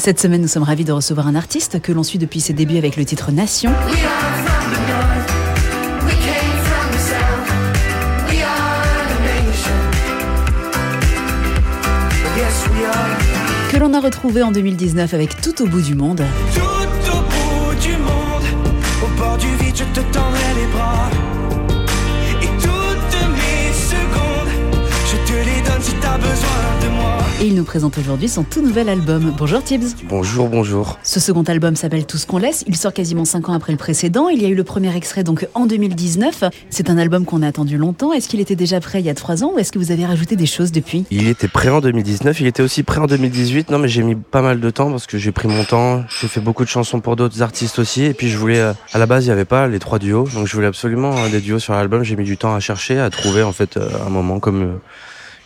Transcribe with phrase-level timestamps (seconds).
[0.00, 2.78] Cette semaine, nous sommes ravis de recevoir un artiste que l'on suit depuis ses débuts
[2.78, 3.70] avec le titre Nation.
[13.70, 16.24] Que l'on a retrouvé en 2019 avec Tout au bout du monde.
[16.54, 18.72] Tout au bout du monde,
[19.04, 21.10] au bord du vide, je te tendrai les bras.
[22.40, 26.69] Et toutes mes secondes, je te les donne si t'as besoin.
[27.42, 29.32] Et il nous présente aujourd'hui son tout nouvel album.
[29.38, 29.96] Bonjour Tibbs.
[30.04, 30.98] Bonjour, bonjour.
[31.02, 32.64] Ce second album s'appelle Tout ce qu'on laisse.
[32.66, 34.28] Il sort quasiment 5 ans après le précédent.
[34.28, 36.44] Il y a eu le premier extrait donc en 2019.
[36.68, 38.12] C'est un album qu'on a attendu longtemps.
[38.12, 40.04] Est-ce qu'il était déjà prêt il y a 3 ans ou est-ce que vous avez
[40.04, 41.06] rajouté des choses depuis?
[41.10, 43.70] Il était prêt en 2019, il était aussi prêt en 2018.
[43.70, 46.04] Non, mais j'ai mis pas mal de temps parce que j'ai pris mon temps.
[46.20, 48.04] J'ai fait beaucoup de chansons pour d'autres artistes aussi.
[48.04, 50.28] Et puis je voulais, euh, à la base, il y avait pas les trois duos.
[50.34, 52.02] Donc je voulais absolument euh, des duos sur l'album.
[52.02, 54.78] J'ai mis du temps à chercher, à trouver en fait euh, un moment comme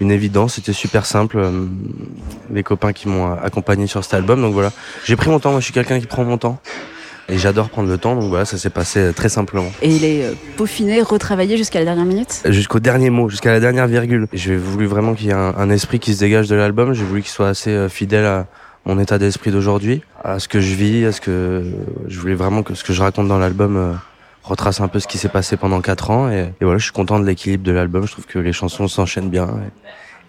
[0.00, 0.54] une évidence.
[0.54, 1.38] C'était super simple.
[1.38, 1.66] euh,
[2.52, 4.40] Les copains qui m'ont accompagné sur cet album.
[4.40, 4.72] Donc voilà.
[5.04, 5.50] J'ai pris mon temps.
[5.50, 6.58] Moi, je suis quelqu'un qui prend mon temps.
[7.28, 8.16] Et j'adore prendre le temps.
[8.16, 9.70] Donc voilà, ça s'est passé euh, très simplement.
[9.82, 12.42] Et il est euh, peaufiné, retravaillé jusqu'à la dernière minute?
[12.46, 14.26] Jusqu'au dernier mot, jusqu'à la dernière virgule.
[14.32, 16.92] J'ai voulu vraiment qu'il y ait un, un esprit qui se dégage de l'album.
[16.92, 18.46] J'ai voulu qu'il soit assez fidèle à
[18.86, 21.62] mon état d'esprit d'aujourd'hui, à ce que je vis, à ce que
[22.08, 23.92] je voulais vraiment que ce que je raconte dans l'album euh,
[24.42, 26.30] retrace un peu ce qui s'est passé pendant quatre ans.
[26.30, 28.06] Et, et voilà, je suis content de l'équilibre de l'album.
[28.06, 29.48] Je trouve que les chansons s'enchaînent bien.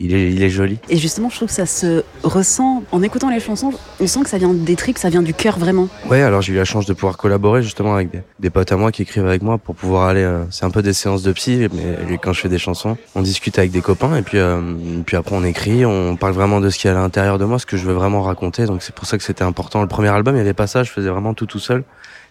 [0.00, 0.78] il est, il est joli.
[0.88, 3.72] Et justement, je trouve que ça se ressent en écoutant les chansons.
[3.98, 5.88] On sent que ça vient des tripes, ça vient du cœur vraiment.
[6.08, 8.76] Ouais, alors j'ai eu la chance de pouvoir collaborer justement avec des, des potes à
[8.76, 10.22] moi qui écrivent avec moi pour pouvoir aller.
[10.22, 13.22] euh, c'est un peu des séances de psy, mais quand je fais des chansons, on
[13.22, 14.60] discute avec des copains et puis euh,
[15.04, 17.44] puis après on écrit, on parle vraiment de ce qu'il y a à l'intérieur de
[17.44, 18.66] moi, ce que je veux vraiment raconter.
[18.66, 19.82] Donc c'est pour ça que c'était important.
[19.82, 21.82] Le premier album, il y avait pas ça, je faisais vraiment tout tout seul.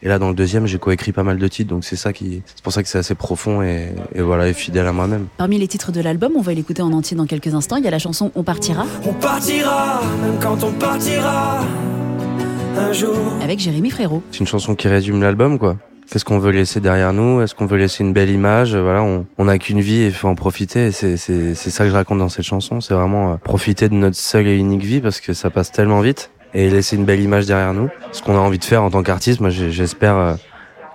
[0.04, 2.42] Et là dans le deuxième, j'ai coécrit pas mal de titres, donc c'est ça qui,
[2.46, 5.28] c'est pour ça que c'est assez profond et, et voilà et fidèle à moi-même.
[5.38, 7.78] Parmi les titres de l'album, on va l'écouter en entier dans quelques instants.
[7.78, 11.60] Il y a la chanson On partira On partira, même quand on partira.
[12.78, 13.16] Un jour.
[13.42, 14.22] avec Jérémy Frérot.
[14.32, 15.78] C'est une chanson qui résume l'album, quoi.
[16.12, 17.42] Qu'est-ce qu'on veut laisser derrière nous?
[17.42, 18.76] Est-ce qu'on veut laisser une belle image?
[18.76, 20.86] Voilà, on on n'a qu'une vie et il faut en profiter.
[20.88, 22.80] Et c'est c'est c'est ça que je raconte dans cette chanson.
[22.80, 26.00] C'est vraiment euh, profiter de notre seule et unique vie parce que ça passe tellement
[26.02, 27.88] vite et laisser une belle image derrière nous.
[28.12, 30.34] Ce qu'on a envie de faire en tant qu'artiste, moi j'espère euh,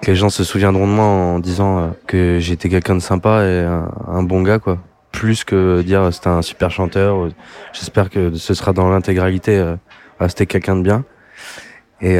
[0.02, 3.44] que les gens se souviendront de moi en disant euh, que j'étais quelqu'un de sympa
[3.44, 4.78] et un, bon gars, quoi.
[5.12, 7.28] Plus que dire euh, c'était un super chanteur.
[7.72, 9.64] J'espère que ce sera dans l'intégralité.
[10.26, 11.04] c'était quelqu'un de bien.
[12.00, 12.16] Et,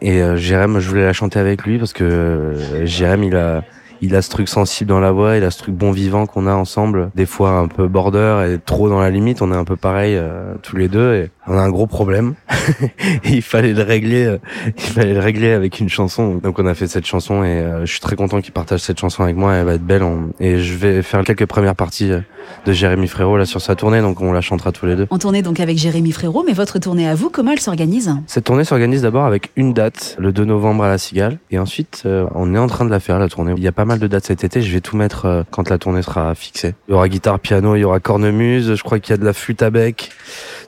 [0.00, 3.62] et Jérém, je voulais la chanter avec lui parce que Jérém, il a,
[4.02, 6.46] il a ce truc sensible dans la voix, il a ce truc bon vivant qu'on
[6.46, 7.10] a ensemble.
[7.14, 9.40] Des fois un peu border et trop dans la limite.
[9.40, 12.34] On est un peu pareil euh, tous les deux et on a un gros problème.
[13.24, 14.38] il fallait le régler, euh,
[14.76, 16.36] il fallait le régler avec une chanson.
[16.42, 18.98] Donc on a fait cette chanson et euh, je suis très content qu'il partage cette
[19.00, 19.54] chanson avec moi.
[19.54, 20.02] Elle va être belle.
[20.02, 22.20] On- Et je vais faire quelques premières parties euh,
[22.66, 25.06] de Jérémy Frérot là sur sa tournée, donc on la chantera tous les deux.
[25.10, 28.12] En tournée donc avec Jérémy Frérot, mais votre tournée à vous, comment elle s'organise?
[28.26, 31.38] Cette tournée s'organise d'abord avec une date, le 2 novembre à la Cigale.
[31.52, 33.54] Et ensuite, euh, on est en train de la faire, la tournée.
[33.56, 34.62] Il y a pas mal de dates cet été.
[34.62, 36.74] Je vais tout mettre euh, quand la tournée sera fixée.
[36.88, 38.74] Il y aura guitare, piano, il y aura cornemuse.
[38.74, 40.10] Je crois qu'il y a de la flûte à bec,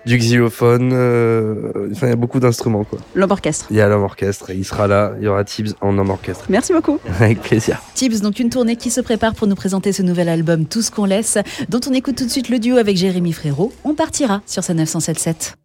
[0.04, 0.90] du xylophone.
[0.92, 2.98] euh, Enfin, il y a beaucoup d'instruments, quoi.
[3.14, 3.66] L'homme orchestre.
[3.70, 4.50] Il y a l'homme orchestre.
[4.50, 5.12] Il sera là.
[5.18, 6.44] Il y aura Tibbs en homme orchestre.
[6.50, 6.98] Merci beaucoup.
[7.20, 7.80] Avec plaisir.
[7.94, 10.90] Tibbs, donc une tournée qui se prépare pour nous présenter ce nouvel album Tout ce
[10.90, 11.38] qu'on laisse,
[11.70, 13.72] dont on écoute tout de suite le duo avec Jérémy Frérot.
[13.84, 15.63] On partira sur sa 977.